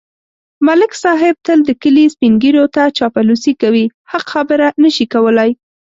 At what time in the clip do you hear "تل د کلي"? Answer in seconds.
1.45-2.05